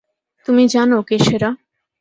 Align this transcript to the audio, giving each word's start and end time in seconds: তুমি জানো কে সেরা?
তুমি 0.45 0.63
জানো 0.73 0.97
কে 1.07 1.15
সেরা? 1.25 1.49